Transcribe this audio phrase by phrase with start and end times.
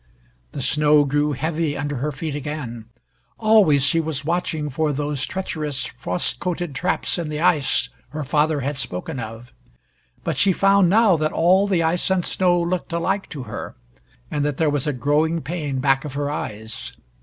[0.53, 2.85] The snow grew heavy under her feet again.
[3.37, 8.61] Always she was watching for those treacherous, frost coated traps in the ice her father
[8.61, 9.53] had spoken of.
[10.23, 13.75] But she found now that all the ice and snow looked alike to her,
[14.31, 16.97] and that there was a growing pain back of her eyes.